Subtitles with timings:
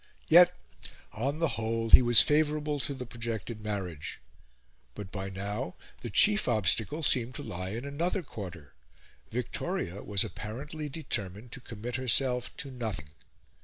[0.29, 0.51] Yet,
[1.13, 4.19] on the whole, he was favourable to the projected marriage.
[4.95, 8.73] But by now the chief obstacle seemed to lie in another quarter,
[9.29, 13.09] Victoria was apparently determined to commit herself to nothing.